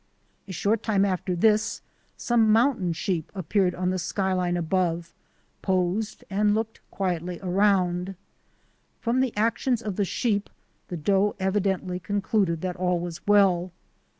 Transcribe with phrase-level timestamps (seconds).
[0.47, 1.83] A short time after this
[2.17, 5.13] some mountain sheep appeared on the skyline above,
[5.61, 8.15] posed, and looked quietly around.
[8.99, 10.49] From the actions of the sheep
[10.87, 13.71] the doe evidently concluded that all was well.